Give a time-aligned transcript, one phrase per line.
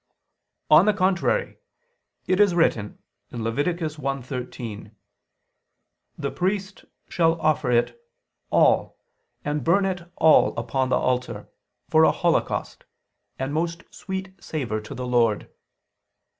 [0.71, 1.59] On the contrary,
[2.25, 2.97] It is written
[3.29, 3.53] (Lev.
[3.53, 4.91] 1:13):
[6.17, 8.01] "The priest shall offer it
[8.49, 8.97] all
[9.45, 11.49] and burn it all upon the altar,
[11.87, 12.85] for a holocaust,
[13.37, 15.51] and most sweet savor to the Lord."